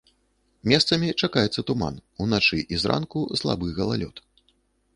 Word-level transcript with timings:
Месцамі 0.71 1.11
чакаецца 1.27 1.65
туман, 1.67 1.99
уначы 2.25 2.57
і 2.77 2.81
зранку 2.85 3.19
слабы 3.43 3.67
галалёд. 3.77 4.15